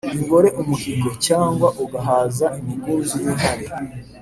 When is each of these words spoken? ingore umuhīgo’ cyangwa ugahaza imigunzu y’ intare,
ingore 0.17 0.49
umuhīgo’ 0.61 1.09
cyangwa 1.27 1.67
ugahaza 1.83 2.45
imigunzu 2.59 3.15
y’ 3.23 3.25
intare, 3.31 3.65